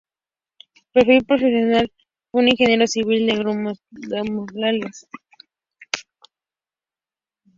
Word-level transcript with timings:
Perfil 0.93 1.25
Profesional 1.25 1.85
de 1.85 1.93
un 2.31 2.47
Ingeniero 2.47 2.87
Civil 2.87 3.29
en 3.29 3.35
Agroindustrias 3.35 5.05